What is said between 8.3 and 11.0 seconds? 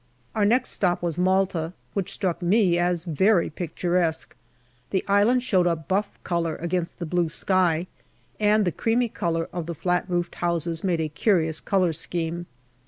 and the creamy colour of the flat roofed houses